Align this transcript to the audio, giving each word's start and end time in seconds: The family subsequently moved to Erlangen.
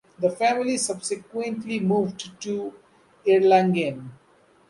The 0.17 0.31
family 0.31 0.77
subsequently 0.79 1.79
moved 1.79 2.41
to 2.41 2.73
Erlangen. 3.23 4.09